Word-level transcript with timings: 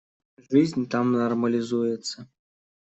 Жизнь 0.49 0.87
там 0.87 1.11
нормализуется. 1.11 2.27